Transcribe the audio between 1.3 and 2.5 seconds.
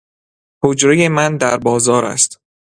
در بازاراست